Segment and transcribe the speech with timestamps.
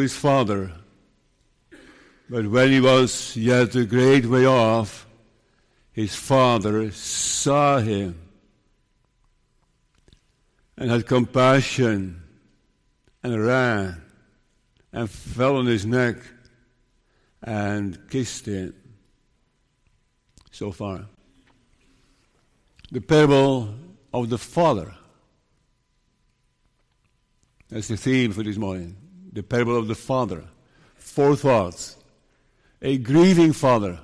[0.00, 0.72] his father.
[2.28, 5.06] But when he was yet a great way off,
[5.92, 8.20] his father saw him
[10.76, 12.22] and had compassion
[13.22, 14.02] and ran
[14.92, 16.16] and fell on his neck
[17.42, 18.74] and kissed him.
[20.50, 21.06] So far.
[22.90, 23.74] The parable
[24.12, 24.94] of the father.
[27.68, 28.96] That's the theme for this morning.
[29.36, 30.44] The parable of the father.
[30.94, 31.98] Four thoughts.
[32.80, 34.00] A grieving father.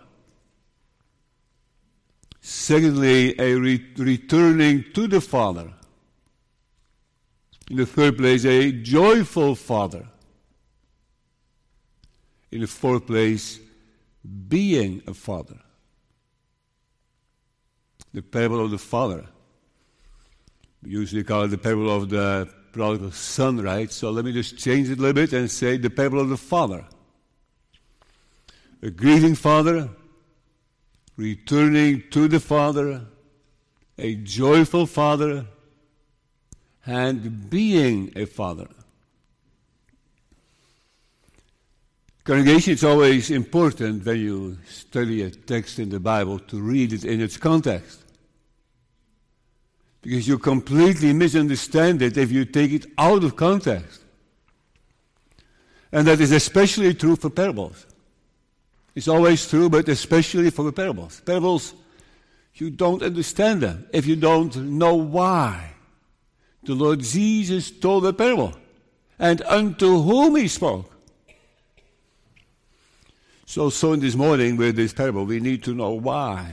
[2.42, 5.73] Secondly, a re- returning to the father.
[7.70, 10.06] In the third place, a joyful father.
[12.51, 13.59] In the fourth place,
[14.48, 15.59] being a father.
[18.12, 19.24] The parable of the father.
[20.82, 23.92] We usually call it the parable of the prodigal son, right?
[23.92, 26.36] So let me just change it a little bit and say the parable of the
[26.36, 26.84] father.
[28.82, 29.90] A grieving father,
[31.16, 33.02] returning to the father,
[33.98, 35.46] a joyful father,
[36.84, 38.68] and being a father.
[42.24, 47.04] Congregation, it's always important when you study a text in the Bible to read it
[47.04, 48.01] in its context.
[50.02, 54.02] Because you completely misunderstand it if you take it out of context.
[55.92, 57.86] And that is especially true for parables.
[58.95, 61.20] It's always true, but especially for the parables.
[61.20, 61.74] Parables,
[62.54, 65.72] you don't understand them if you don't know why
[66.64, 68.54] the Lord Jesus told the parable
[69.19, 70.91] and unto whom he spoke.
[73.47, 76.53] So, so in this morning with this parable, we need to know why.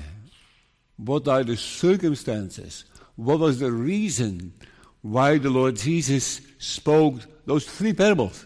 [0.97, 2.83] What are the circumstances?
[3.20, 4.53] What was the reason
[5.02, 8.45] why the Lord Jesus spoke those three parables?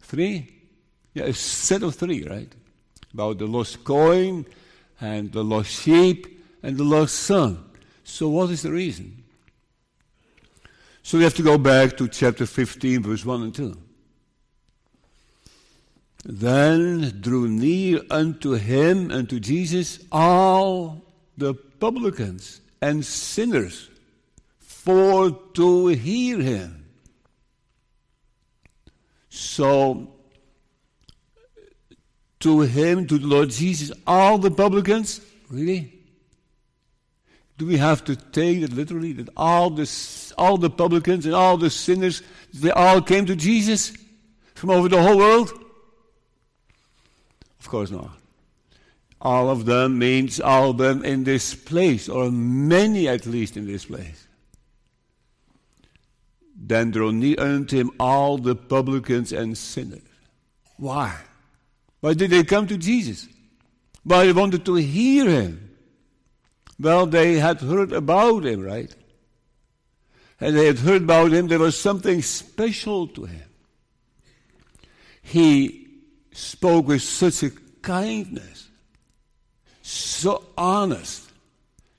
[0.00, 0.60] Three?
[1.14, 2.52] Yeah, a set of three, right?
[3.14, 4.44] About the lost coin
[5.00, 7.64] and the lost sheep and the lost son.
[8.02, 9.24] So, what is the reason?
[11.02, 13.78] So, we have to go back to chapter 15, verse 1 and 2.
[16.26, 21.06] Then drew near unto him, unto Jesus, all
[21.38, 23.88] the publicans and sinners
[24.84, 26.84] for to hear him.
[29.30, 30.12] So,
[32.40, 35.90] to him, to the Lord Jesus, all the publicans, really?
[37.56, 39.90] Do we have to take it literally that all the,
[40.36, 43.96] all the publicans and all the sinners, they all came to Jesus
[44.54, 45.50] from over the whole world?
[47.58, 48.10] Of course not.
[49.18, 53.66] All of them means all of them in this place, or many at least in
[53.66, 54.23] this place.
[56.66, 60.00] Near unto him all the publicans and sinners.
[60.76, 61.14] Why?
[62.00, 63.28] Why did they come to Jesus?
[64.02, 65.76] Why they wanted to hear him?
[66.78, 68.94] Well, they had heard about him, right?
[70.40, 71.48] And they had heard about him.
[71.48, 73.48] There was something special to him.
[75.22, 75.86] He
[76.32, 78.68] spoke with such a kindness,
[79.82, 81.30] so honest,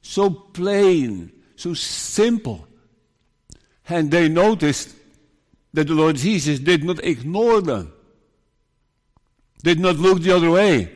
[0.01, 2.64] so plain, so simple.
[3.87, 4.95] And they noticed
[5.73, 7.93] that the Lord Jesus did not ignore them,
[9.63, 10.91] did not look the other way,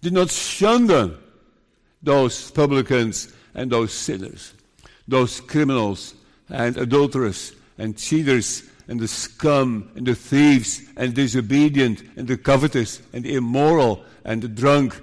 [0.00, 1.18] did not shun them,
[2.02, 4.54] those publicans and those sinners,
[5.06, 6.14] those criminals
[6.48, 13.00] and adulterers and cheaters and the scum and the thieves and disobedient and the covetous
[13.12, 15.00] and the immoral and the drunk.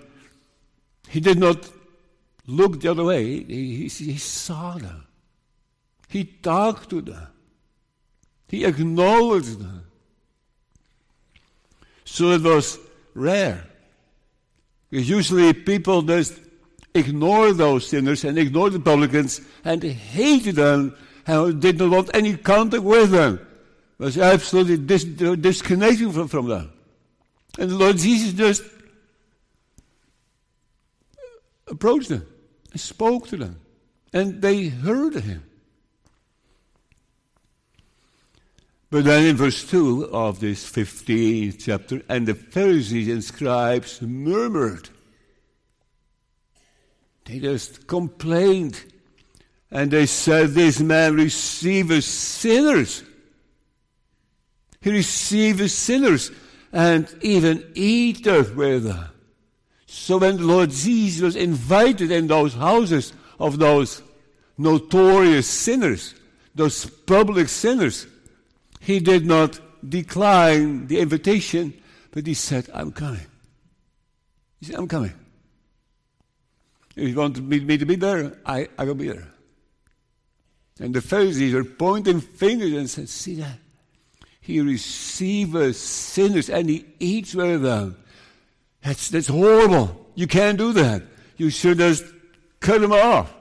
[1.07, 1.69] He did not
[2.47, 3.43] look the other way.
[3.43, 5.07] He, he, he saw them.
[6.07, 7.27] He talked to them.
[8.47, 9.83] He acknowledged them.
[12.05, 12.79] So it was
[13.13, 13.65] rare.
[14.89, 16.39] Because usually people just
[16.93, 20.95] ignore those sinners and ignore the publicans and hated them
[21.25, 23.45] and did not want any contact with them
[23.97, 26.71] was absolutely dis- disconnected from, from them.
[27.57, 28.63] And the Lord Jesus just
[31.67, 32.25] approached them
[32.71, 33.59] and spoke to them.
[34.13, 35.43] And they heard him.
[38.89, 44.89] But then in verse 2 of this 15th chapter, and the Pharisees and scribes murmured.
[47.25, 48.81] They just complained.
[49.69, 53.03] And they said, This man receives sinners
[54.81, 56.31] he receives sinners
[56.71, 59.09] and even eateth with them.
[59.85, 64.01] So when the Lord Jesus was invited in those houses of those
[64.57, 66.15] notorious sinners,
[66.55, 68.07] those public sinners,
[68.87, 71.73] he did not decline the invitation,
[72.11, 73.27] but he said, I'm coming.
[74.61, 75.11] He said, I'm coming.
[76.95, 79.27] If you want me, to be there, I, I will be there.
[80.79, 83.59] And the Pharisees were pointing fingers and said, See that?
[84.39, 87.97] He receives sinners and he eats with them.
[88.83, 90.07] That's, that's horrible.
[90.15, 91.03] You can't do that.
[91.35, 92.05] You should just
[92.61, 93.33] cut them off.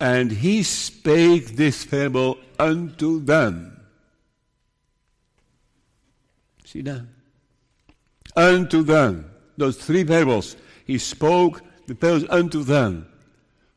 [0.00, 3.80] And he spake this parable unto them.
[6.64, 7.02] See that?
[8.34, 9.30] Unto them.
[9.58, 10.56] Those three parables.
[10.86, 13.06] He spoke the parables unto them.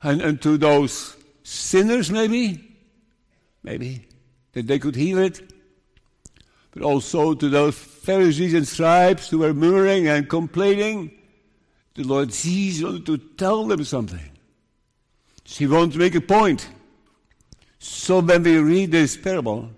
[0.01, 2.77] And unto those sinners, maybe?
[3.61, 4.07] Maybe.
[4.53, 5.41] That they could hear it.
[6.71, 11.11] But also to those Pharisees and scribes who were murmuring and complaining.
[11.95, 14.32] The Lord Jesus wanted to tell them something.
[15.43, 16.69] He wants to make a point.
[17.79, 19.69] So when we read this parable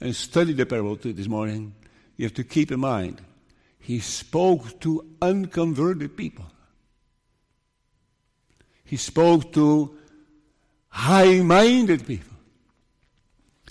[0.00, 1.74] and study the parable this morning,
[2.16, 3.20] you have to keep in mind
[3.88, 6.44] he spoke to unconverted people.
[8.84, 9.96] He spoke to
[10.90, 12.36] high minded people.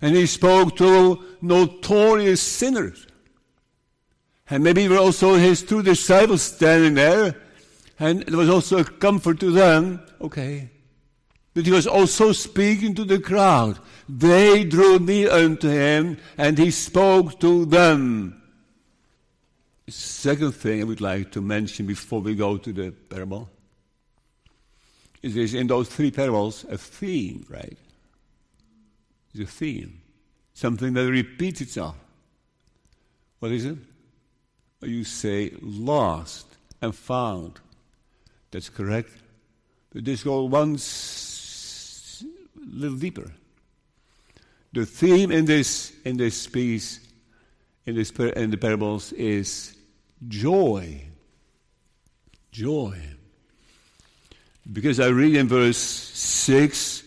[0.01, 3.05] And he spoke to notorious sinners.
[4.49, 7.35] And maybe there were also his two disciples standing there,
[7.99, 10.01] and it was also a comfort to them.
[10.19, 10.71] Okay,
[11.57, 13.79] but he was also speaking to the crowd.
[14.07, 18.39] They drew near unto him, and he spoke to them.
[19.89, 23.49] Second thing I would like to mention before we go to the parable
[25.23, 27.75] is there's in those three parables a theme, right?
[29.33, 29.99] It's a theme,
[30.53, 31.95] something that repeats itself.
[33.39, 33.79] What is it?
[34.83, 36.45] You say lost
[36.83, 37.59] and found.
[38.51, 39.09] That's correct.
[39.91, 41.36] But this goes once
[42.69, 43.31] little deeper.
[44.73, 46.99] The theme in this in this piece,
[47.85, 49.75] in this in the parables, is
[50.27, 51.03] joy.
[52.51, 52.99] Joy.
[54.71, 57.03] Because I read in verse six,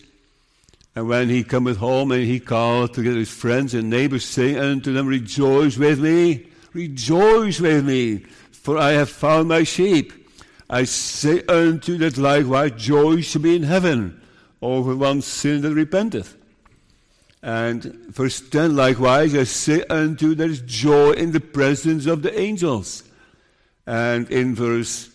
[0.95, 4.91] and when he cometh home and he called together his friends and neighbors, saying unto
[4.91, 8.19] them, Rejoice with me, rejoice with me,
[8.51, 10.13] for I have found my sheep.
[10.69, 14.20] I say unto that likewise, joy shall be in heaven
[14.61, 16.37] over one sin that repenteth.
[17.41, 22.21] And verse 10, likewise, I say unto you, there is joy in the presence of
[22.21, 23.03] the angels.
[23.87, 25.09] And in verse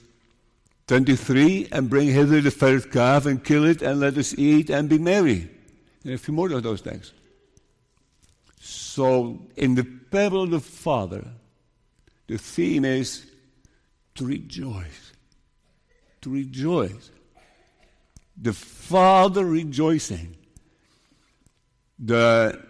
[0.88, 4.88] 23, and bring hither the fatted calf and kill it, and let us eat and
[4.88, 5.48] be merry.
[6.04, 7.12] And a few more of those things.
[8.58, 11.24] So, in the parable of the Father,
[12.26, 13.26] the theme is
[14.16, 15.12] to rejoice.
[16.22, 17.10] To rejoice
[18.36, 20.36] the Father rejoicing,
[21.98, 22.62] the,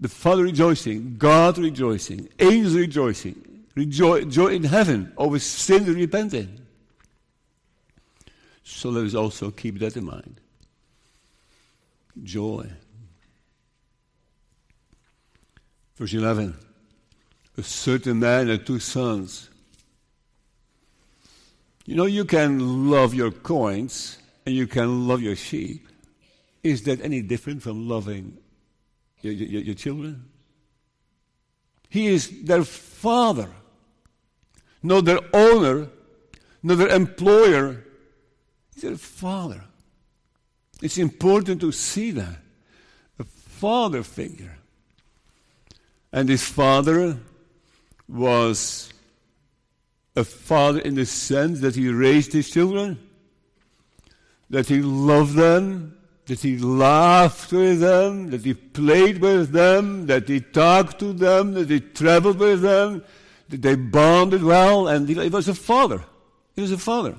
[0.00, 6.60] the Father rejoicing, God rejoicing, angels rejoicing, joy in heaven over sin repenting.
[8.64, 10.40] So let us also keep that in mind.
[12.22, 12.68] Joy.
[15.96, 16.56] Verse 11
[17.56, 19.50] A certain man had two sons.
[21.86, 25.88] You know, you can love your coins and you can love your sheep.
[26.64, 28.38] Is that any different from loving
[29.22, 30.24] your, your, your children?
[31.88, 33.48] He is their father,
[34.82, 35.88] not their owner,
[36.60, 37.84] not their employer.
[38.74, 39.62] He's their father.
[40.82, 42.40] It's important to see that.
[43.20, 44.58] A father figure.
[46.12, 47.20] And his father
[48.08, 48.92] was
[50.16, 52.98] a father in the sense that he raised his children,
[54.48, 60.26] that he loved them, that he laughed with them, that he played with them, that
[60.28, 63.04] he talked to them, that he traveled with them,
[63.50, 66.02] that they bonded well, and he was a father.
[66.54, 67.14] He was a father.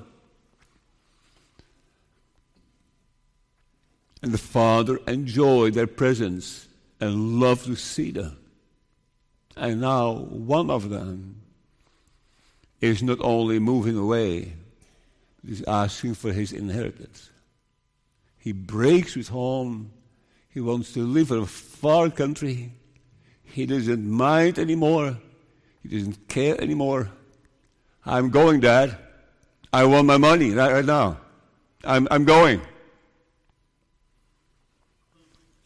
[4.20, 6.66] And the father enjoyed their presence
[7.00, 8.36] and loved to see them.
[9.56, 11.42] And now one of them
[12.80, 14.52] is not only moving away,
[15.46, 17.30] he's asking for his inheritance.
[18.38, 19.90] He breaks with home.
[20.48, 22.72] He wants to live in a far country.
[23.44, 25.18] He doesn't mind anymore.
[25.82, 27.10] He doesn't care anymore.
[28.06, 28.96] I'm going, Dad.
[29.72, 31.18] I want my money right, right now.
[31.84, 32.60] I'm, I'm going.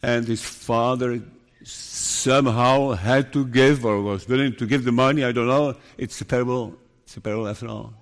[0.01, 1.21] And his father
[1.63, 5.23] somehow had to give or was willing to give the money.
[5.23, 5.75] I don't know.
[5.97, 6.77] It's a parable
[7.21, 7.93] parable after all.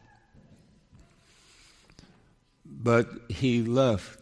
[2.66, 4.22] But he left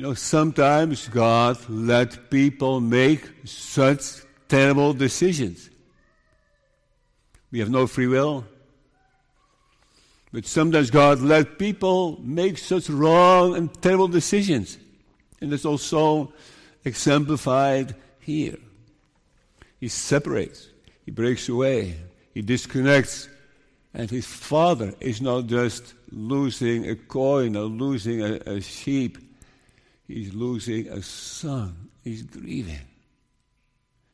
[0.00, 5.68] You know, sometimes God let people make such terrible decisions.
[7.52, 8.46] We have no free will.
[10.32, 14.78] But sometimes God let people make such wrong and terrible decisions.
[15.42, 16.32] And that's also
[16.82, 18.56] exemplified here.
[19.80, 20.68] He separates,
[21.04, 21.96] he breaks away,
[22.32, 23.28] he disconnects.
[23.92, 29.18] And his father is not just losing a coin or losing a, a sheep,
[30.06, 31.88] he's losing a son.
[32.02, 32.80] He's grieving.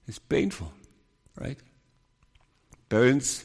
[0.09, 0.73] It's painful,
[1.39, 1.59] right?
[2.89, 3.45] Parents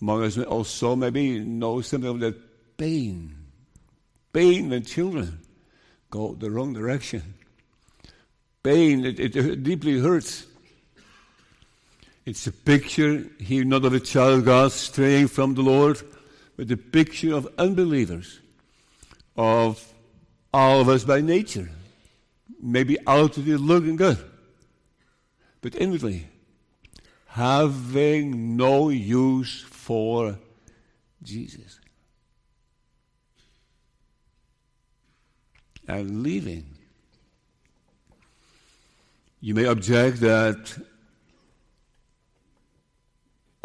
[0.00, 3.34] among us also maybe know something of that pain.
[4.32, 5.40] Pain when children
[6.10, 7.34] go the wrong direction.
[8.62, 10.46] Pain, it, it deeply hurts.
[12.28, 15.98] It's a picture here not of a child God straying from the Lord,
[16.58, 18.40] but a picture of unbelievers,
[19.34, 19.82] of
[20.52, 21.70] all of us by nature.
[22.60, 24.18] Maybe outwardly looking good,
[25.62, 26.26] but inwardly
[27.28, 30.38] having no use for
[31.22, 31.80] Jesus.
[35.86, 36.66] And leaving.
[39.40, 40.78] You may object that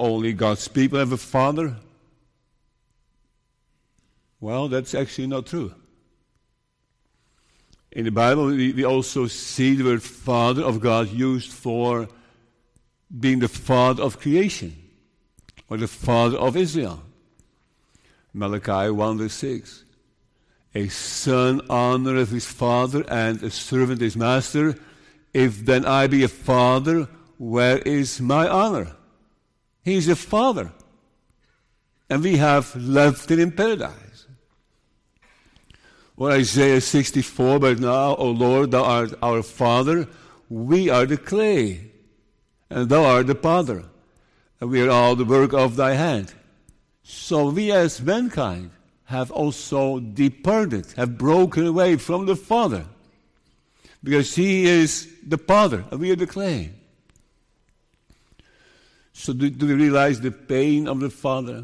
[0.03, 1.75] only God's people have a father.
[4.41, 5.73] Well, that's actually not true.
[7.93, 12.09] In the Bible, we, also see the word Father of God used for
[13.17, 14.75] being the Father of creation
[15.69, 17.01] or the Father of Israel.
[18.33, 19.85] Malachi 1 verse 6.
[20.75, 24.75] A son honoreth his father and a servant his master.
[25.33, 27.07] If then I be a father,
[27.37, 28.95] where is my honor?
[29.83, 30.71] He is a father.
[32.09, 34.27] And we have left him in paradise.
[36.15, 40.07] Or Isaiah 64, but now, O Lord, thou art our father,
[40.47, 41.91] we are the clay,
[42.69, 43.85] and thou art the potter,
[44.61, 46.33] and we are all the work of thy hand.
[47.01, 48.69] So we as mankind
[49.05, 52.85] have also departed, have broken away from the Father,
[54.03, 56.71] because he is the potter, and we are the clay.
[59.13, 61.63] So, do, do we realize the pain of the Father?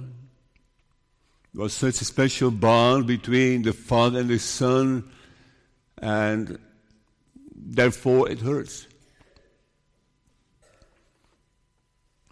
[1.54, 5.10] There was such a special bond between the Father and the Son,
[5.98, 6.60] and
[7.56, 8.88] therefore it hurts.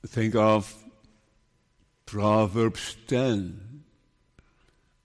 [0.05, 0.73] Think of
[2.05, 3.83] Proverbs 10.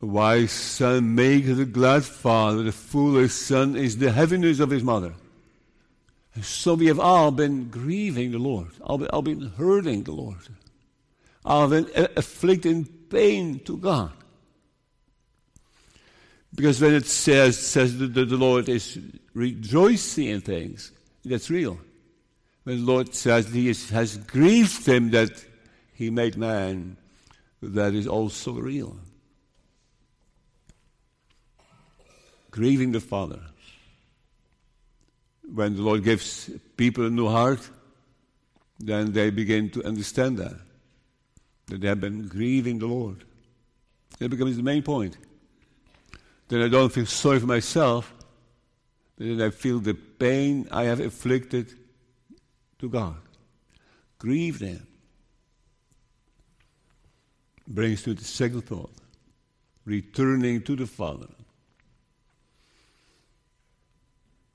[0.00, 4.82] A wise son makes a glad father, the foolish son is the heaviness of his
[4.82, 5.14] mother.
[6.40, 10.38] So we have all been grieving the Lord, all been, all been hurting the Lord,
[11.44, 14.12] all been afflicting pain to God.
[16.54, 18.98] Because when it says, says that the Lord is
[19.34, 20.92] rejoicing in things,
[21.24, 21.78] that's real.
[22.64, 25.44] When the Lord says He is, has grieved Him that
[25.92, 26.96] He made man,
[27.60, 28.96] that is also real.
[32.50, 33.40] Grieving the Father
[35.52, 37.60] when the Lord gives people a new heart,
[38.78, 40.56] then they begin to understand that.
[41.66, 43.24] That they have been grieving the Lord.
[44.18, 45.16] That becomes the main point.
[46.48, 48.12] Then I don't feel sorry for myself,
[49.16, 51.72] but then I feel the pain I have inflicted
[52.78, 53.16] to God.
[54.18, 54.86] Grieve them.
[57.66, 58.92] Brings to the second thought
[59.84, 61.26] returning to the Father.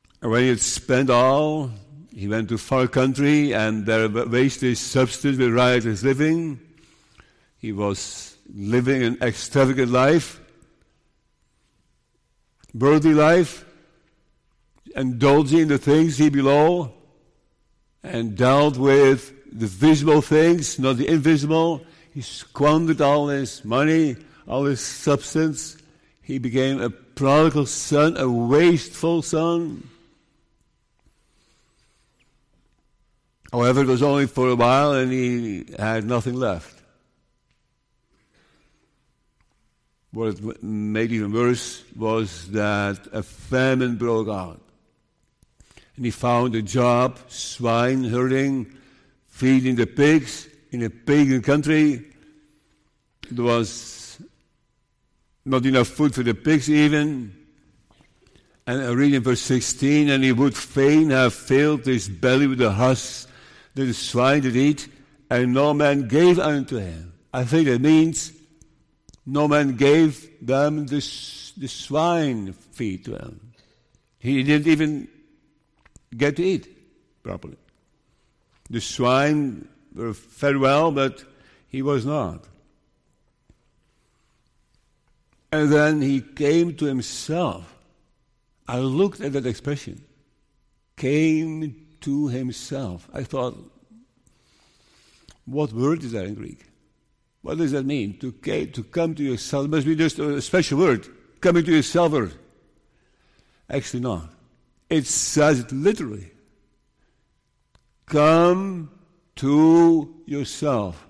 [0.05, 1.71] And when he had spent all,
[2.13, 6.59] he went to far country and there wasted his substance with riotous living.
[7.59, 10.39] He was living an extravagant life,
[12.73, 13.65] worldly life,
[14.95, 16.93] indulging in the things he below,
[18.03, 21.85] and dealt with the visible things, not the invisible.
[22.13, 24.15] He squandered all his money,
[24.47, 25.77] all his substance.
[26.21, 29.87] He became a prodigal son, a wasteful son.
[33.51, 36.81] However, it was only for a while and he had nothing left.
[40.11, 44.61] What made even worse was that a famine broke out.
[45.95, 48.73] And he found a job, swine herding,
[49.27, 52.05] feeding the pigs in a pagan country.
[53.29, 54.19] There was
[55.45, 57.33] not enough food for the pigs even.
[58.65, 62.57] And I read in verse 16, and he would fain have filled his belly with
[62.57, 63.26] the that
[63.85, 64.87] the swine did eat,
[65.29, 67.13] and no man gave unto him.
[67.33, 68.31] I think that means
[69.25, 70.97] no man gave them the,
[71.57, 73.53] the swine feed to him.
[74.19, 75.07] He didn't even
[76.15, 77.57] get to eat properly.
[78.69, 81.23] The swine were fed well, but
[81.67, 82.45] he was not.
[85.51, 87.73] And then he came to himself.
[88.67, 90.03] I looked at that expression.
[90.97, 93.09] Came to himself.
[93.13, 93.57] I thought,
[95.43, 96.63] what word is that in Greek?
[97.41, 98.17] What does that mean?
[98.19, 99.67] To, to come to yourself.
[99.67, 101.05] Must be just a special word.
[101.41, 102.33] Coming to yourself word.
[103.69, 104.29] Actually, not.
[104.89, 106.31] It says it literally.
[108.05, 108.89] Come
[109.35, 111.05] to yourself.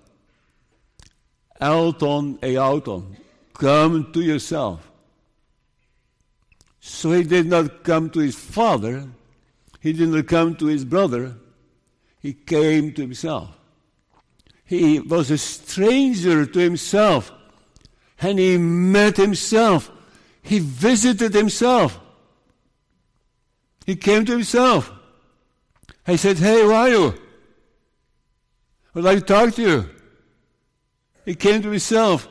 [1.61, 3.17] Elton eauton.
[3.53, 4.91] Come to yourself.
[6.79, 9.07] So he did not come to his father.
[9.87, 11.37] He did not come to his brother.
[12.19, 13.57] He came to himself.
[14.65, 17.31] He was a stranger to himself.
[18.19, 19.89] And he met himself.
[20.41, 22.01] He visited himself.
[23.85, 24.91] He came to himself.
[26.05, 27.13] I said, Hey, who are you?
[28.93, 29.89] I'd like to talk to you.
[31.23, 32.27] He came to himself.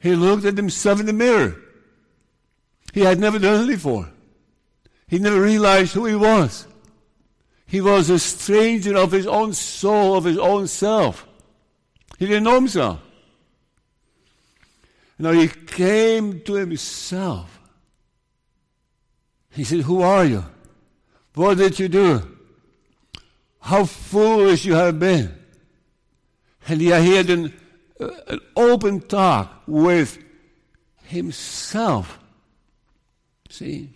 [0.00, 1.56] He looked at himself in the mirror.
[2.92, 4.10] He had never done it before.
[5.06, 6.66] He never realized who he was.
[7.70, 11.24] He was a stranger of his own soul, of his own self.
[12.18, 13.00] He didn't know himself.
[15.20, 17.60] Now he came to himself.
[19.50, 20.44] He said, Who are you?
[21.34, 22.36] What did you do?
[23.60, 25.32] How foolish you have been.
[26.66, 27.54] And he had an,
[28.00, 30.18] uh, an open talk with
[31.04, 32.18] himself.
[33.48, 33.90] See?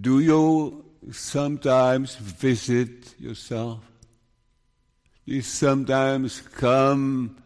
[0.00, 3.80] Do you sometimes visit yourself?
[5.26, 7.36] Do you sometimes come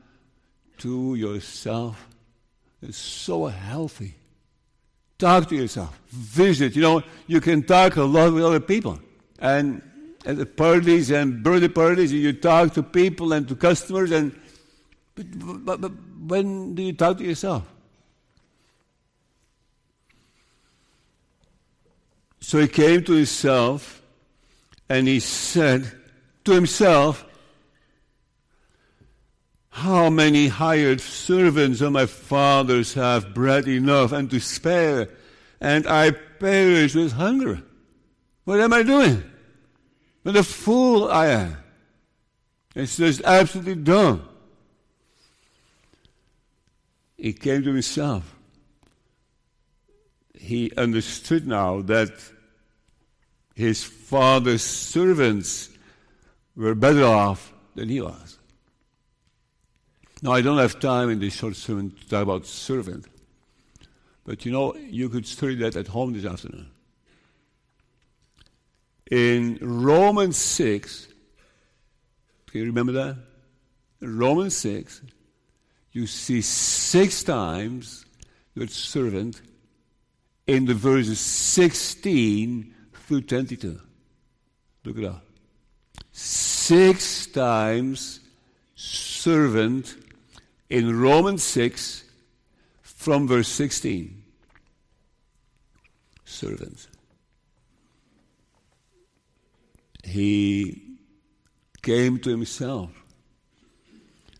[0.78, 2.08] to yourself?
[2.82, 4.14] It's so healthy.
[5.18, 5.98] Talk to yourself.
[6.08, 6.76] Visit.
[6.76, 8.98] You know, you can talk a lot with other people.
[9.38, 9.82] And
[10.26, 14.10] at the parties and birthday parties, you talk to people and to customers.
[14.10, 14.38] And
[15.14, 15.26] but,
[15.64, 15.92] but, but
[16.26, 17.62] when do you talk to yourself?
[22.44, 24.02] So he came to himself
[24.90, 25.90] and he said
[26.44, 27.24] to himself,
[29.70, 35.08] how many hired servants of my father's have bread enough and to spare,
[35.58, 37.62] and I perish with hunger?
[38.44, 39.24] What am I doing?
[40.22, 41.56] What a fool I am.
[42.74, 44.28] It's just absolutely dumb.
[47.16, 48.36] He came to himself.
[50.34, 52.12] He understood now that
[53.54, 55.70] his father's servants
[56.56, 58.38] were better off than he was.
[60.22, 63.06] Now, I don't have time in this short sermon to talk about servant,
[64.24, 66.70] but you know, you could study that at home this afternoon.
[69.10, 71.08] In Romans 6,
[72.46, 73.16] can you remember that?
[74.00, 75.02] In Romans 6,
[75.92, 78.06] you see six times
[78.56, 79.42] the servant
[80.46, 82.73] in the verses 16
[83.06, 83.80] through 22.
[84.84, 85.24] Look it up.
[86.12, 88.20] Six times
[88.74, 89.96] servant
[90.70, 92.04] in Romans 6
[92.82, 94.22] from verse 16.
[96.24, 96.88] Servant.
[100.02, 100.82] He
[101.82, 102.90] came to himself.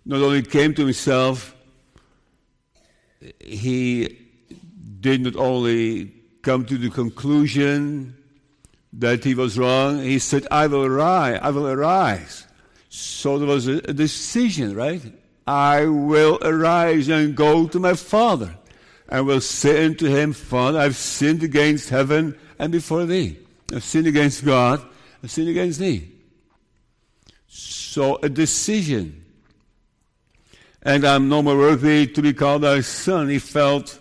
[0.06, 1.54] Not only came to himself,
[3.40, 4.18] he
[5.00, 8.14] did not only come to the conclusion
[8.98, 12.46] that he was wrong, he said, I will arise, I will arise.
[12.88, 15.02] So there was a, a decision, right?
[15.46, 18.54] I will arise and go to my father,
[19.08, 23.38] and will say unto him, Father, I've sinned against heaven and before thee.
[23.72, 24.80] I've sinned against God,
[25.22, 26.10] I've sinned against thee.
[27.48, 29.24] So a decision.
[30.82, 33.28] And I'm no more worthy to be called thy son.
[33.28, 33.98] He felt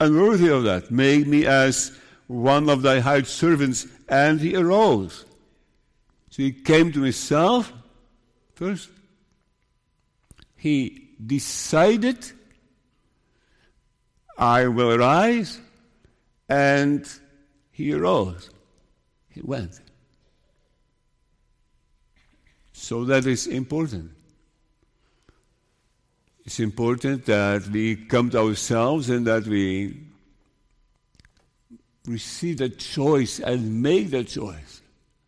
[0.00, 0.90] unworthy of that.
[0.90, 3.86] Make me as one of thy hired servants.
[4.08, 5.24] And he arose.
[6.30, 7.72] So he came to himself
[8.54, 8.88] first
[10.64, 12.24] he decided,
[14.38, 15.60] I will arise,
[16.48, 17.06] and
[17.70, 18.48] he arose.
[19.28, 19.78] He went.
[22.72, 24.12] So that is important.
[26.46, 30.00] It's important that we come to ourselves and that we
[32.06, 34.82] receive the choice and make the choice.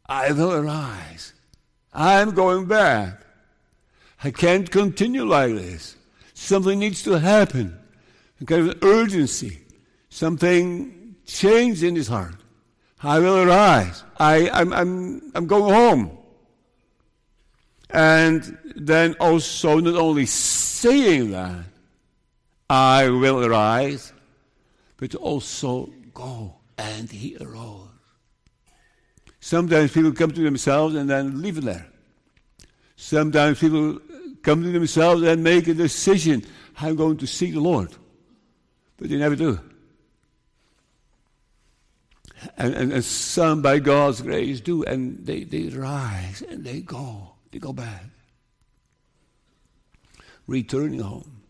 [0.06, 1.32] I will arise.
[1.92, 3.20] I'm going back.
[4.22, 5.96] I can't continue like this.
[6.34, 7.78] Something needs to happen.
[8.40, 9.60] A kind of urgency.
[10.10, 12.36] Something changed in his heart.
[13.02, 14.04] I will arise.
[14.18, 16.18] I, I'm, I'm, I'm going home.
[17.90, 21.64] And then also not only saying that,
[22.68, 24.12] I will arise,
[24.96, 26.54] but also go.
[26.78, 27.88] And he arose.
[29.40, 31.86] Sometimes people come to themselves and then leave it there.
[32.96, 34.00] Sometimes people
[34.42, 36.44] come to themselves and make a decision
[36.78, 37.90] I'm going to seek the Lord.
[38.96, 39.60] But they never do.
[42.56, 44.84] And, and, and some, by God's grace, do.
[44.84, 47.32] And they, they rise and they go.
[47.50, 48.04] They go back.
[50.46, 51.42] Returning home.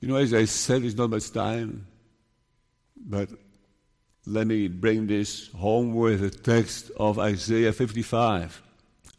[0.00, 1.86] You know, as I said, it's not much time,
[2.96, 3.28] but
[4.26, 8.62] let me bring this home with a text of Isaiah 55.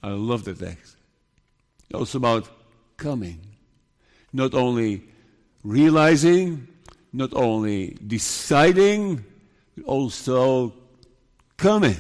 [0.04, 0.98] I love the text.
[1.90, 2.50] It's about
[2.98, 3.40] coming.
[4.34, 5.04] Not only
[5.64, 6.68] realizing,
[7.14, 9.24] not only deciding,
[9.76, 10.74] but also
[11.56, 11.98] coming.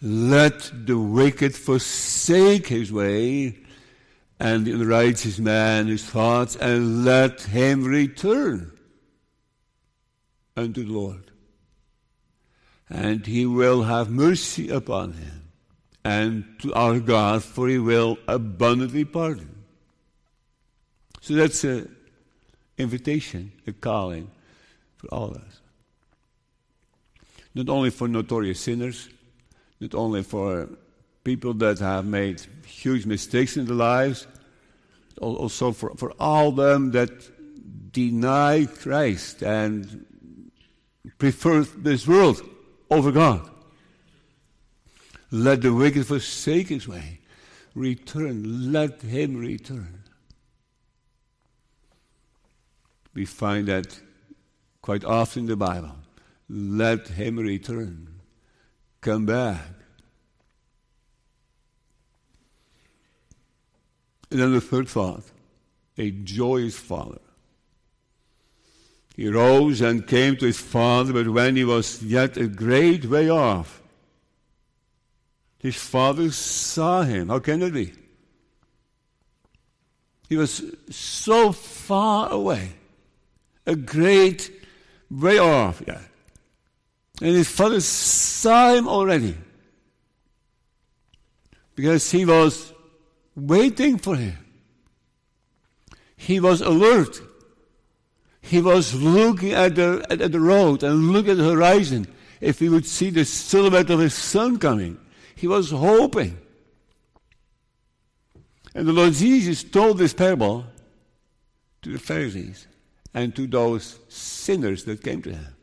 [0.00, 3.58] Let the wicked forsake his way,
[4.38, 8.73] and the righteous man his thoughts, and let him return
[10.56, 11.30] unto the Lord.
[12.88, 15.50] And he will have mercy upon him,
[16.04, 19.64] and to our God, for he will abundantly pardon.
[21.20, 21.94] So that's an
[22.76, 24.30] invitation, a calling
[24.96, 25.60] for all of us.
[27.54, 29.08] Not only for notorious sinners,
[29.80, 30.68] not only for
[31.24, 34.26] people that have made huge mistakes in their lives,
[35.20, 37.10] also for, for all them that
[37.92, 40.04] deny Christ and
[41.32, 42.42] prefer this world
[42.90, 43.48] over God.
[45.30, 47.20] Let the wicked forsake his way.
[47.74, 48.72] Return.
[48.72, 50.04] Let him return.
[53.14, 54.00] We find that
[54.82, 55.96] quite often in the Bible.
[56.48, 58.20] Let him return.
[59.00, 59.62] Come back.
[64.30, 65.24] And then the third thought
[65.96, 67.23] a joyous father.
[69.14, 73.30] He rose and came to his father, but when he was yet a great way
[73.30, 73.80] off,
[75.58, 77.28] his father saw him.
[77.28, 77.92] How can it be?
[80.28, 82.72] He was so far away,
[83.66, 84.50] a great
[85.08, 85.80] way off.
[85.86, 86.00] Yeah.
[87.20, 89.36] And his father saw him already
[91.76, 92.72] because he was
[93.36, 94.36] waiting for him.
[96.16, 97.20] He was alert.
[98.44, 102.06] He was looking at the, at, at the road and looking at the horizon
[102.40, 104.98] if he would see the silhouette of his son coming.
[105.34, 106.38] He was hoping.
[108.74, 110.66] And the Lord Jesus told this parable
[111.82, 112.66] to the Pharisees
[113.12, 115.56] and to those sinners that came to him.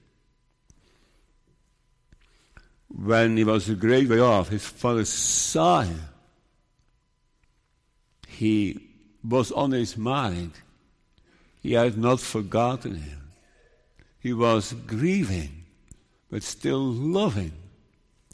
[2.88, 6.02] When he was a great way off, his father saw him
[8.41, 8.80] he
[9.24, 10.54] was on his mind.
[11.62, 13.21] He had not forgotten him.
[14.19, 15.65] He was grieving,
[16.30, 17.54] but still loving,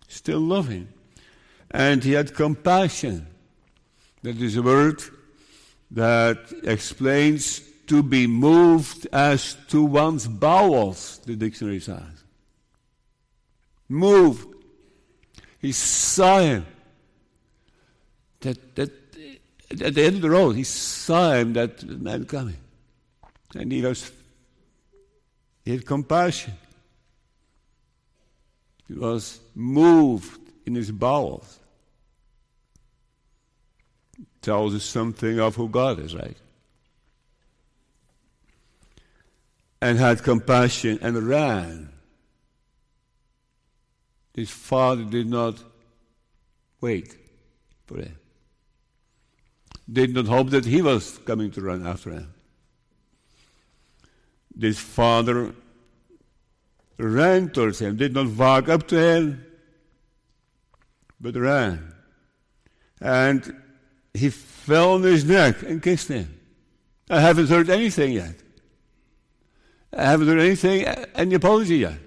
[0.07, 0.87] still loving.
[1.69, 3.27] And he had compassion.
[4.23, 5.01] That is a word
[5.91, 12.23] that explains to be moved as to one's bowels, the dictionary says.
[13.89, 14.47] Moved.
[15.59, 16.65] He saw him.
[18.41, 18.91] That, that
[19.69, 22.57] at the end of the road, he saw him, that man coming.
[23.55, 24.11] And he was,
[25.63, 26.53] he had compassion.
[28.87, 31.59] He was moved in his bowels.
[34.41, 36.37] Tells us something of who God is, right?
[39.81, 41.89] And had compassion and ran.
[44.33, 45.57] His father did not
[46.79, 47.15] wait
[47.85, 48.17] for him
[49.91, 52.33] did not hope that he was coming to run after him.
[54.59, 55.53] This father
[56.97, 59.45] ran towards him, did not walk up to him,
[61.21, 61.93] but ran.
[62.99, 63.55] And
[64.15, 66.39] he fell on his neck and kissed him.
[67.07, 68.33] I haven't heard anything yet.
[69.95, 71.99] I haven't heard anything, any apology yet.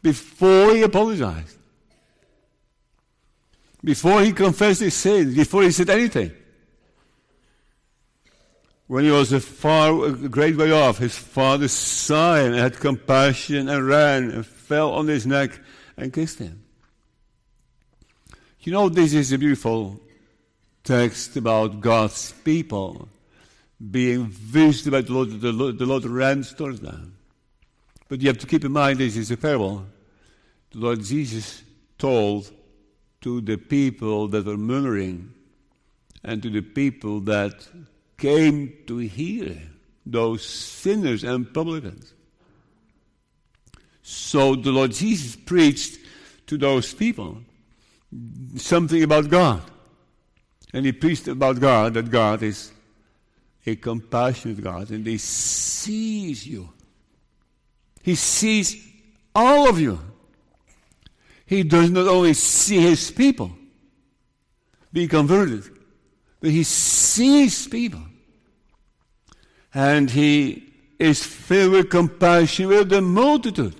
[0.00, 1.58] Before he apologized,
[3.84, 6.32] before he confessed his sins, before he said anything.
[8.88, 12.80] When he was a far, a great way off, his father saw him and had
[12.80, 15.60] compassion and ran and fell on his neck
[15.98, 16.64] and kissed him.
[18.60, 20.00] You know, this is a beautiful
[20.84, 23.08] text about God's people
[23.90, 27.14] being visited by the Lord, the Lord, the Lord rams towards them.
[28.08, 29.84] But you have to keep in mind this is a parable.
[30.70, 31.62] The Lord Jesus
[31.98, 32.50] told
[33.20, 35.34] to the people that were murmuring
[36.24, 37.68] and to the people that
[38.18, 39.56] came to hear
[40.04, 42.12] those sinners and publicans.
[44.02, 45.98] So the Lord Jesus preached
[46.48, 47.38] to those people
[48.56, 49.62] something about God.
[50.72, 52.72] And he preached about God, that God is
[53.64, 56.70] a compassionate God, and he sees you.
[58.02, 58.76] He sees
[59.34, 59.98] all of you.
[61.46, 63.52] He does not only see his people
[64.92, 65.64] be converted,
[66.40, 66.62] but he
[67.18, 68.02] sees people.
[69.74, 73.74] And he is filled with compassion with the multitude.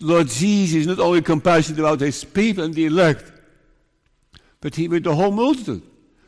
[0.00, 3.32] Lord Jesus is not only compassionate about his people and the elect,
[4.60, 5.82] but he with the whole multitude.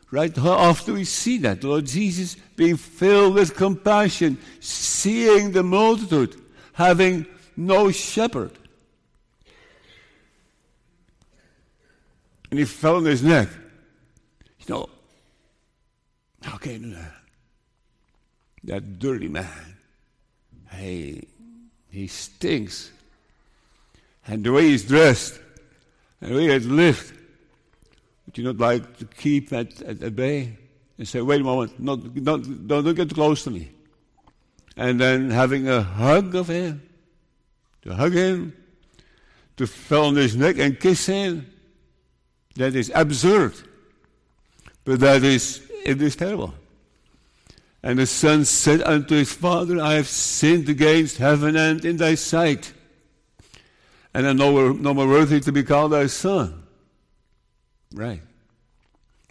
[0.09, 0.37] Right?
[0.37, 1.63] after we see that?
[1.63, 6.41] Lord Jesus being filled with compassion, seeing the multitude,
[6.73, 7.25] having
[7.57, 8.51] no shepherd.
[12.49, 13.49] And he fell on his neck.
[14.59, 14.89] You know,
[16.47, 16.97] how can you
[18.63, 18.99] that?
[18.99, 19.75] Dirty man.
[20.69, 21.23] Hey,
[21.89, 22.91] he stinks.
[24.25, 25.39] And the way he's dressed,
[26.21, 27.13] and the way he's lived,
[28.25, 30.57] would you not like to keep at, at, at bay?
[30.97, 33.69] And say, wait a moment, not, not, don't, don't get close to me.
[34.75, 36.81] And then having a hug of him,
[37.83, 38.53] to hug him,
[39.57, 41.45] to fall on his neck and kiss him.
[42.55, 43.53] That is absurd.
[44.83, 46.53] But that is, it is terrible.
[47.81, 52.15] And the son said unto his father, I have sinned against heaven and in thy
[52.15, 52.73] sight.
[54.13, 56.63] And I'm no, no more worthy to be called thy son.
[57.93, 58.21] Right.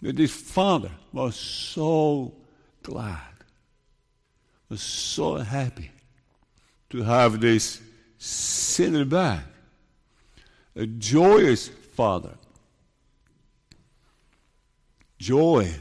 [0.01, 2.33] But his father was so
[2.81, 3.33] glad,
[4.67, 5.91] was so happy
[6.89, 7.79] to have this
[8.17, 9.43] sinner back.
[10.75, 12.33] A joyous father.
[15.19, 15.73] Joy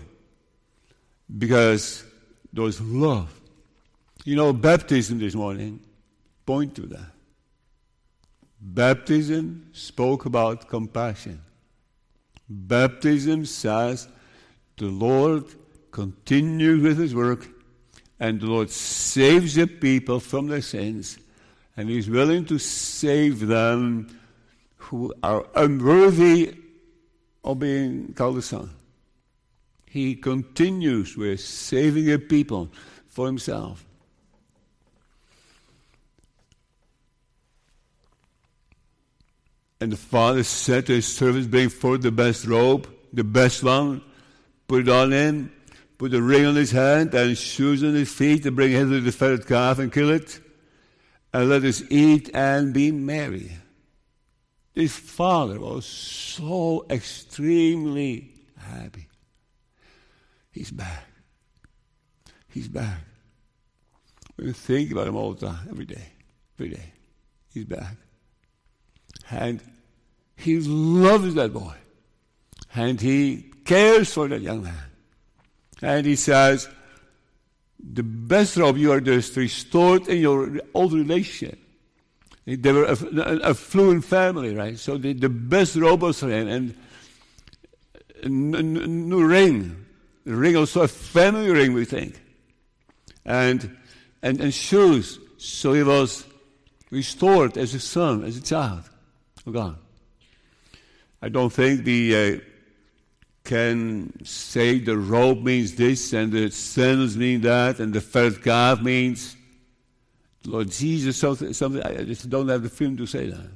[1.38, 2.04] because
[2.52, 3.32] was love.
[4.24, 5.80] You know, baptism this morning
[6.44, 7.12] point to that.
[8.60, 11.42] Baptism spoke about compassion.
[12.48, 14.08] Baptism says
[14.76, 15.44] the Lord
[15.90, 17.46] continues with his work
[18.18, 21.18] and the Lord saves the people from their sins
[21.76, 24.18] and he's willing to save them
[24.76, 26.54] who are unworthy
[27.44, 28.70] of being called a son.
[29.96, 32.68] He continues with saving a people
[33.08, 33.86] for himself.
[39.80, 44.02] And the father said to his servants, Bring forth the best robe, the best one,
[44.68, 45.50] put it on him,
[45.96, 49.12] put a ring on his hand and shoes on his feet, and bring hither the
[49.12, 50.38] fatted calf and kill it,
[51.32, 53.50] and let us eat and be merry.
[54.74, 59.06] This father was so extremely happy.
[60.56, 61.04] He's back.
[62.48, 63.00] He's back.
[64.38, 66.08] We think about him all the time, every day,
[66.58, 66.92] every day.
[67.52, 67.94] He's back.
[69.30, 69.60] And
[70.34, 71.74] he loves that boy.
[72.74, 74.82] And he cares for that young man.
[75.82, 76.70] And he says,
[77.78, 81.58] the best of you are just restored in your old relationship.
[82.46, 84.78] They were a, a, a fluent family, right?
[84.78, 86.48] So the, the best robe was for him.
[86.48, 86.74] And
[88.22, 89.82] a new ring.
[90.26, 92.20] The ring also a family ring, we think.
[93.24, 93.76] And,
[94.22, 95.20] and, and shoes.
[95.38, 96.26] So he was
[96.90, 98.82] restored as a son, as a child
[99.46, 99.78] of God.
[101.22, 102.40] I don't think we uh,
[103.44, 108.82] can say the robe means this and the sandals mean that and the first calf
[108.82, 109.36] means
[110.44, 111.82] Lord Jesus something, something.
[111.82, 113.50] I just don't have the feeling to say that.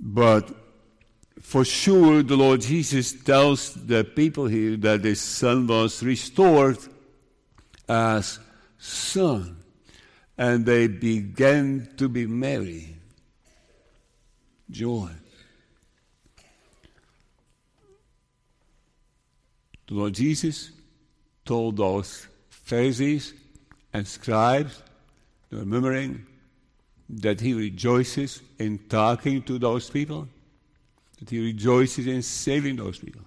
[0.00, 0.50] But
[1.48, 6.76] for sure, the Lord Jesus tells the people here that his son was restored
[7.88, 8.38] as
[8.76, 9.56] son,
[10.36, 12.96] and they began to be merry
[14.70, 15.08] joy.
[19.86, 20.70] The Lord Jesus
[21.46, 23.32] told those Pharisees
[23.94, 24.82] and scribes,
[25.50, 26.26] remembering
[27.08, 30.28] that he rejoices in talking to those people,
[31.18, 33.22] that he rejoices in saving those people,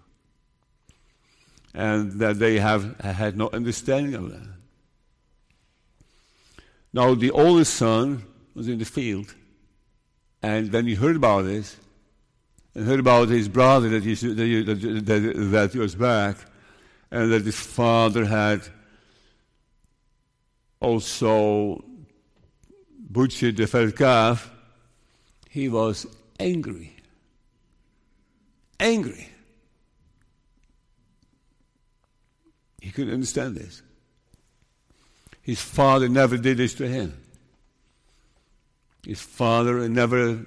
[1.73, 4.47] and that they have had no understanding of that.
[6.93, 9.34] Now, the oldest son was in the field
[10.43, 11.77] and when he heard about this,
[12.73, 16.38] and heard about his brother that he, that, he, that, that, he was back,
[17.12, 18.62] and that his father had
[20.80, 21.84] also
[22.97, 24.49] butchered the fat calf,
[25.49, 26.08] he was
[26.39, 26.95] angry.
[28.81, 29.29] Angry.
[32.81, 33.83] He couldn't understand this.
[35.43, 37.15] His father never did this to him.
[39.05, 40.43] His father never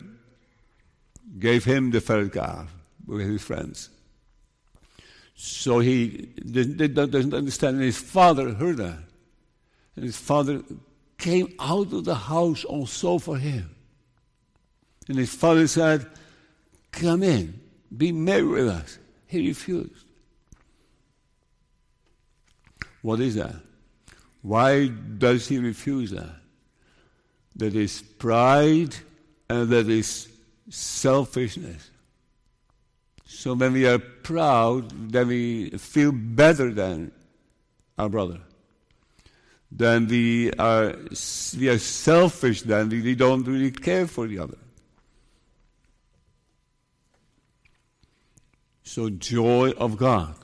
[1.38, 2.74] gave him the fat calf
[3.06, 3.88] with his friends.
[5.36, 7.76] So he doesn't understand.
[7.76, 8.98] And his father heard that.
[9.94, 10.62] And his father
[11.18, 13.74] came out of the house also for him.
[15.08, 16.06] And his father said,
[16.90, 17.60] Come in,
[17.96, 18.98] be merry with us.
[19.26, 20.04] He refused.
[23.02, 23.54] What is that?
[24.42, 26.36] Why does he refuse that?
[27.56, 28.94] That is pride
[29.48, 30.28] and that is
[30.68, 31.90] selfishness.
[33.26, 37.12] So when we are proud, then we feel better than
[37.98, 38.40] our brother.
[39.70, 40.94] Then we are,
[41.58, 44.58] we are selfish, then we don't really care for the other.
[48.84, 50.34] So, joy of God.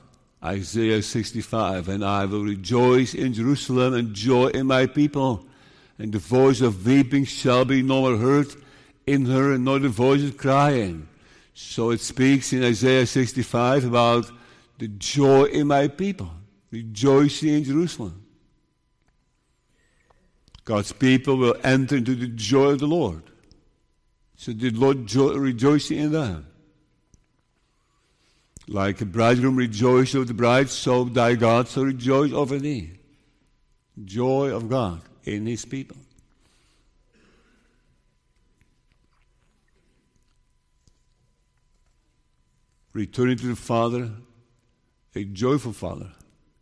[0.43, 5.45] Isaiah 65, and I will rejoice in Jerusalem and joy in my people.
[5.99, 8.47] And the voice of weeping shall be no more heard
[9.05, 11.07] in her, nor the voice of crying.
[11.53, 14.31] So it speaks in Isaiah 65 about
[14.79, 16.31] the joy in my people,
[16.71, 18.25] rejoicing in Jerusalem.
[20.65, 23.21] God's people will enter into the joy of the Lord.
[24.35, 26.47] So the Lord jo- rejoicing in them.
[28.71, 32.91] Like a bridegroom rejoices over the bride, so thy God shall rejoice over thee.
[34.05, 35.97] Joy of God in his people.
[42.93, 44.09] Returning to the Father,
[45.15, 46.07] a joyful Father.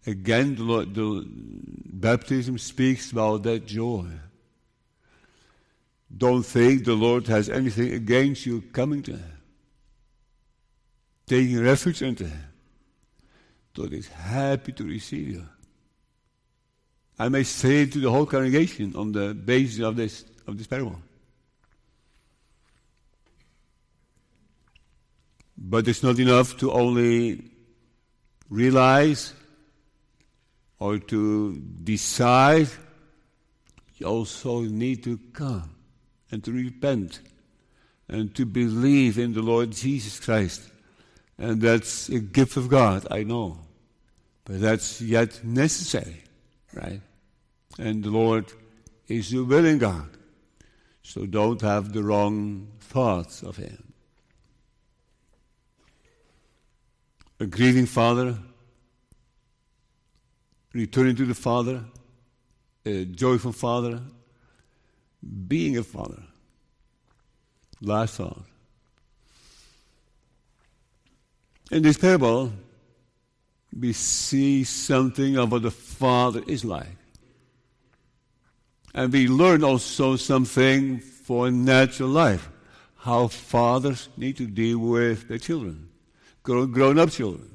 [0.08, 4.08] Again, the, Lord, the baptism speaks about that joy.
[6.18, 9.39] Don't think the Lord has anything against you coming to Him
[11.30, 12.44] taking refuge unto Him.
[13.76, 15.46] God is happy to receive you.
[17.18, 21.00] I may say to the whole congregation on the basis of this, of this parable.
[25.58, 27.52] But it's not enough to only
[28.50, 29.34] realize
[30.80, 32.70] or to decide.
[33.98, 35.76] You also need to come
[36.32, 37.20] and to repent
[38.08, 40.70] and to believe in the Lord Jesus Christ
[41.40, 43.60] and that's a gift of God, I know.
[44.44, 46.24] But that's yet necessary,
[46.74, 47.02] right?
[47.78, 48.52] And the Lord
[49.08, 50.10] is a willing God.
[51.02, 53.94] So don't have the wrong thoughts of Him.
[57.40, 58.38] A grieving father,
[60.74, 61.86] returning to the Father,
[62.86, 64.02] a joyful father,
[65.48, 66.22] being a father.
[67.82, 68.49] Last thought.
[71.72, 72.52] In this parable,
[73.78, 76.98] we see something of what the Father is like.
[78.94, 82.50] And we learn also something for natural life
[82.98, 85.90] how fathers need to deal with their children,
[86.44, 87.50] grown up children,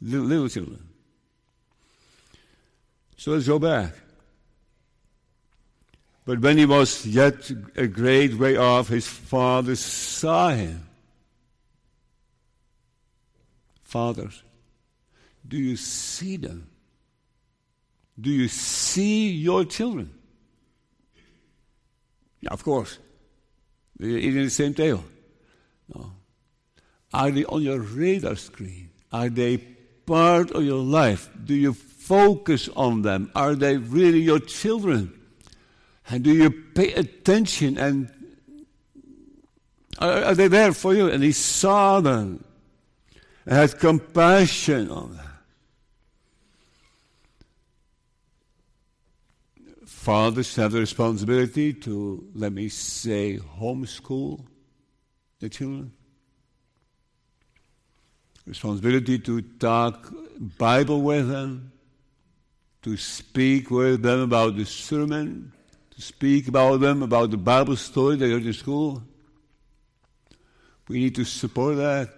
[0.00, 0.88] little, little children.
[3.18, 3.92] So let's go back.
[6.24, 10.85] But when he was yet a great way off, his father saw him
[13.96, 14.42] Fathers,
[15.48, 16.68] do you see them?
[18.20, 20.12] Do you see your children?
[22.42, 22.98] Yeah, of course.
[23.98, 25.02] They're eating the same table.
[25.94, 26.12] No.
[27.14, 28.90] Are they on your radar screen?
[29.12, 29.56] Are they
[30.04, 31.30] part of your life?
[31.42, 33.30] Do you focus on them?
[33.34, 35.18] Are they really your children?
[36.10, 38.10] And do you pay attention and
[39.98, 41.08] are, are they there for you?
[41.08, 42.44] And he saw them
[43.54, 45.26] has compassion on them.
[49.84, 54.44] Fathers have the responsibility to, let me say, homeschool
[55.40, 55.92] the children.
[58.46, 60.12] Responsibility to talk
[60.58, 61.72] Bible with them,
[62.82, 65.52] to speak with them about the sermon,
[65.90, 69.02] to speak about them about the Bible story they heard in school.
[70.88, 72.10] We need to support that.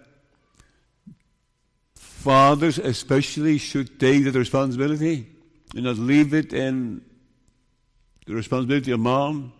[2.19, 5.25] Fathers, especially, should take that responsibility
[5.73, 7.01] and not leave it in
[8.25, 9.53] the responsibility of mom.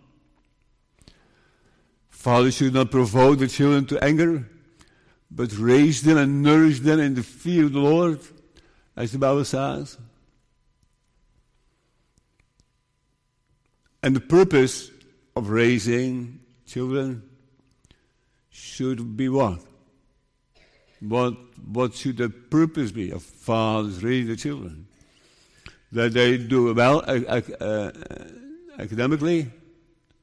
[2.10, 4.46] Fathers should not provoke the children to anger,
[5.30, 8.20] but raise them and nourish them in the fear of the Lord
[8.94, 9.96] as the Bible says.
[14.02, 14.90] And the purpose
[15.34, 17.22] of raising children
[18.50, 19.69] should be what?
[21.00, 21.34] What,
[21.66, 24.86] what should the purpose be of fathers raising the children?
[25.92, 27.90] That they do well uh, uh,
[28.78, 29.50] academically,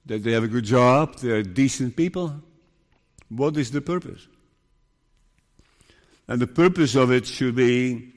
[0.06, 2.42] that they have a good job, they're decent people.
[3.30, 4.28] What is the purpose?
[6.28, 8.14] And the purpose of it should be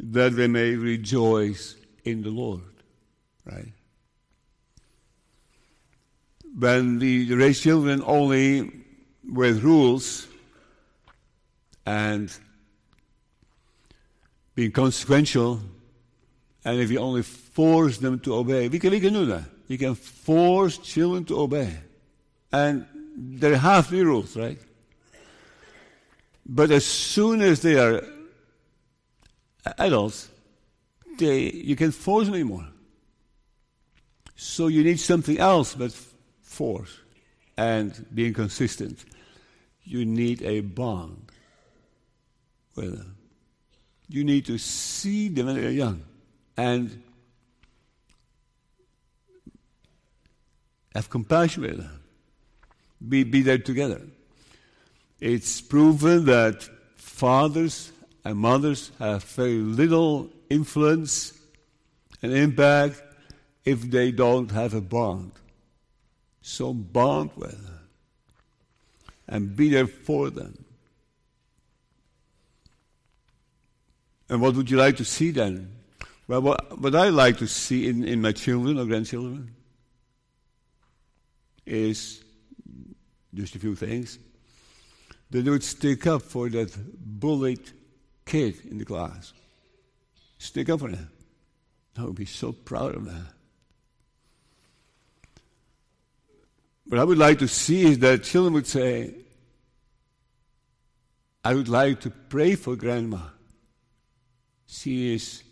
[0.00, 2.62] that they may rejoice in the Lord,
[3.44, 3.72] right?
[6.58, 8.84] When we raise children only
[9.28, 10.28] with rules
[11.86, 12.36] and
[14.56, 15.60] being consequential,
[16.64, 19.44] and if you only force them to obey, we can, we can do that.
[19.68, 21.72] We can force children to obey.
[22.52, 24.58] And there have rules, right?
[26.44, 28.02] But as soon as they are
[29.78, 30.28] adults,
[31.18, 32.66] they, you can force them anymore.
[34.36, 35.92] So you need something else but
[36.42, 36.98] force
[37.56, 39.04] and being consistent.
[39.82, 41.25] You need a bond
[42.76, 43.16] with them.
[44.08, 46.02] You need to see them when they're young
[46.56, 47.02] and
[50.94, 52.00] have compassion with them.
[53.06, 54.00] Be, be there together.
[55.20, 57.92] It's proven that fathers
[58.24, 61.32] and mothers have very little influence
[62.22, 63.02] and impact
[63.64, 65.32] if they don't have a bond.
[66.42, 67.80] So bond with them
[69.28, 70.65] and be there for them.
[74.28, 75.72] And what would you like to see then?
[76.28, 79.54] Well, what, what I like to see in, in my children or grandchildren
[81.64, 82.24] is
[83.34, 84.18] just a few things.
[85.30, 86.76] That They would stick up for that
[87.20, 87.70] bullied
[88.24, 89.32] kid in the class.
[90.38, 91.08] Stick up for him.
[91.96, 93.32] I would be so proud of that.
[96.88, 99.14] What I would like to see is that children would say,
[101.44, 103.18] I would like to pray for grandma.
[104.66, 105.42] She is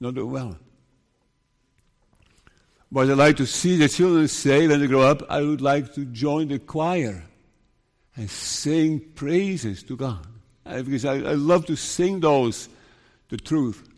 [0.00, 0.56] not well.
[2.90, 5.92] But I'd like to see the children say when they grow up, I would like
[5.94, 7.24] to join the choir
[8.16, 10.26] and sing praises to God
[10.64, 12.68] because I, I love to sing those,
[13.28, 13.88] the truth.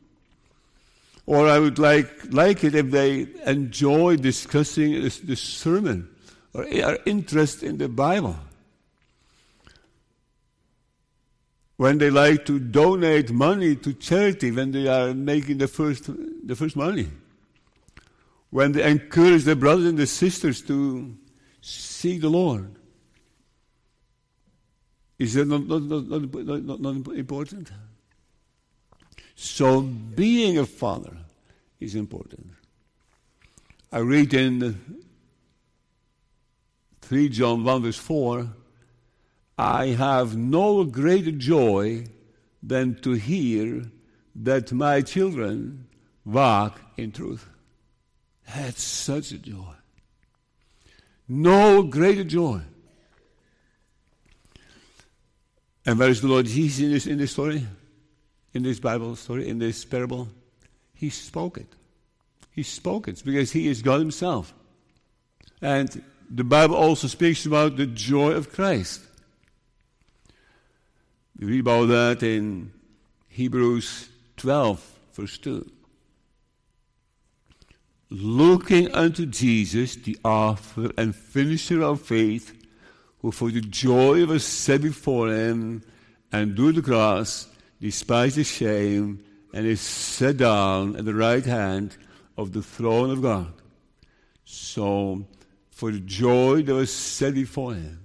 [1.26, 6.08] Or I would like, like it if they enjoy discussing this sermon
[6.52, 8.36] or are interested in the Bible.
[11.80, 16.10] When they like to donate money to charity when they are making the first,
[16.46, 17.08] the first money.
[18.50, 21.16] When they encourage their brothers and their sisters to
[21.62, 22.76] seek the Lord.
[25.18, 27.72] Is that not, not, not, not, not, not important?
[29.34, 31.16] So, being a father
[31.80, 32.46] is important.
[33.90, 35.00] I read in
[37.00, 38.50] 3 John 1 verse 4
[39.60, 42.06] I have no greater joy
[42.62, 43.84] than to hear
[44.36, 45.86] that my children
[46.24, 47.46] walk in truth.
[48.56, 49.74] That's such a joy.
[51.28, 52.62] No greater joy.
[55.84, 57.66] And where is the Lord Jesus in this, in this story?
[58.54, 60.30] In this Bible story, in this parable?
[60.94, 61.68] He spoke it.
[62.52, 64.54] He spoke it because He is God Himself.
[65.60, 69.02] And the Bible also speaks about the joy of Christ.
[71.38, 72.72] We read about that in
[73.28, 75.70] Hebrews 12, verse 2.
[78.10, 82.56] Looking unto Jesus, the author and finisher of faith,
[83.18, 85.82] who for the joy was set before him
[86.32, 87.48] endured the cross,
[87.80, 89.22] despised the shame,
[89.52, 91.96] and is set down at the right hand
[92.36, 93.52] of the throne of God.
[94.44, 95.26] So,
[95.80, 98.04] for the joy that was set before him.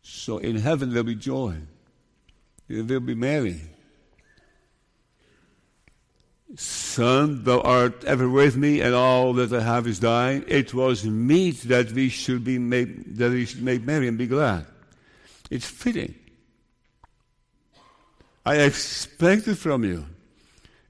[0.00, 1.56] So in heaven there'll be joy.
[2.68, 3.60] There will be merry.
[6.56, 10.44] Son, thou art ever with me, and all that I have is thine.
[10.48, 14.26] It was meet that we should be made, that we should make merry and be
[14.26, 14.66] glad.
[15.50, 16.14] It's fitting.
[18.44, 20.06] I expected from you.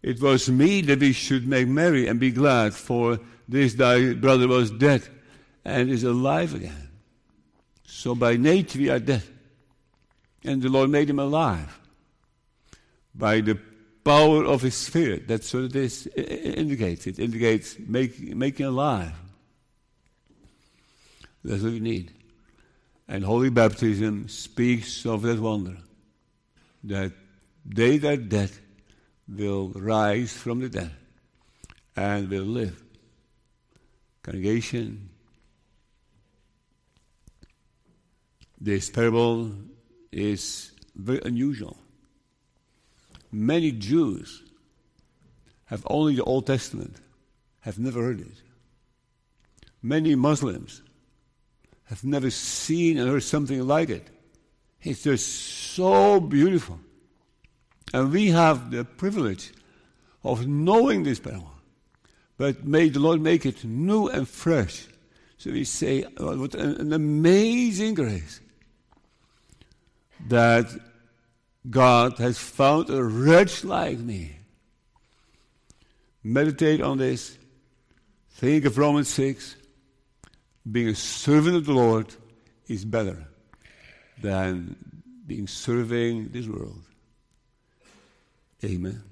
[0.03, 3.18] It was me that we should make merry and be glad, for
[3.49, 5.03] this thy brother was dead
[5.64, 6.89] and is alive again.
[7.85, 9.22] So by nature we are dead.
[10.49, 11.78] And the Lord made him alive
[13.14, 13.59] by the
[14.03, 15.28] power of His Spirit.
[15.28, 17.07] That's what it is, indicates.
[17.07, 19.12] It indicates make, making alive.
[21.44, 22.12] That's what we need.
[23.07, 25.76] And Holy Baptism speaks of that wonder
[26.84, 27.12] that
[27.66, 28.51] they that are dead
[29.28, 30.92] will rise from the dead
[31.94, 32.82] and will live.
[34.22, 35.11] Congregation,
[38.59, 39.53] this parable
[40.13, 41.77] is very unusual.
[43.31, 44.43] Many Jews
[45.67, 46.97] have only the Old Testament,
[47.61, 48.43] have never heard it.
[49.83, 50.83] Many Muslims
[51.85, 54.09] have never seen or heard something like it.
[54.83, 56.81] It's just so beautiful.
[57.93, 59.53] And we have the privilege
[60.25, 61.53] of knowing this parable.
[62.37, 64.87] But may the Lord make it new and fresh.
[65.39, 68.41] So we say, oh, what an amazing grace
[70.27, 70.66] that
[71.69, 74.37] God has found a wretch like me.
[76.23, 77.39] Meditate on this.
[78.31, 79.57] Think of Romans 6.
[80.71, 82.07] Being a servant of the Lord
[82.66, 83.27] is better
[84.21, 84.77] than
[85.27, 86.83] being serving this world.
[88.64, 89.08] Amen.